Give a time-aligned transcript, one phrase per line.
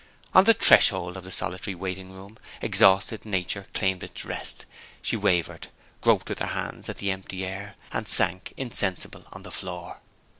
[0.33, 4.65] On the threshold of the solitary waiting room, exhausted nature claimed its rest.
[5.03, 5.67] She wavered
[6.01, 9.99] groped with her hands at the empty air and sank insensible on the floor.